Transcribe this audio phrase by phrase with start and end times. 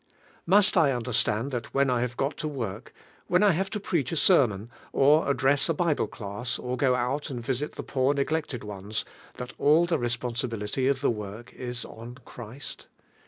[0.49, 2.91] Musi I understand that when I have got in work,
[3.27, 6.79] when 1 have to preach a ser mon, or address a Bible class, or to
[6.79, 9.05] go ml1 ;„„i vfeH the poor neglected ones,
[9.37, 12.87] thai all the responsibility of the work is ou Christ?